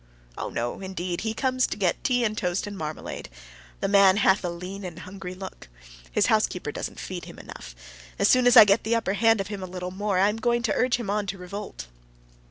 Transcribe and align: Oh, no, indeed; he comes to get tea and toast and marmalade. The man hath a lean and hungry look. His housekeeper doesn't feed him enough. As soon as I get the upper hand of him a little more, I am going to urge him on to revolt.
Oh, 0.35 0.49
no, 0.49 0.79
indeed; 0.81 1.21
he 1.21 1.35
comes 1.35 1.67
to 1.67 1.77
get 1.77 2.03
tea 2.03 2.23
and 2.23 2.35
toast 2.35 2.65
and 2.65 2.75
marmalade. 2.75 3.29
The 3.81 3.87
man 3.87 4.17
hath 4.17 4.43
a 4.43 4.49
lean 4.49 4.83
and 4.83 4.97
hungry 4.97 5.35
look. 5.35 5.67
His 6.11 6.25
housekeeper 6.25 6.71
doesn't 6.71 6.99
feed 6.99 7.25
him 7.25 7.37
enough. 7.37 7.75
As 8.17 8.27
soon 8.27 8.47
as 8.47 8.57
I 8.57 8.65
get 8.65 8.83
the 8.83 8.95
upper 8.95 9.13
hand 9.13 9.39
of 9.39 9.49
him 9.49 9.61
a 9.61 9.67
little 9.67 9.91
more, 9.91 10.17
I 10.17 10.29
am 10.29 10.37
going 10.37 10.63
to 10.63 10.73
urge 10.73 10.95
him 10.97 11.11
on 11.11 11.27
to 11.27 11.37
revolt. 11.37 11.85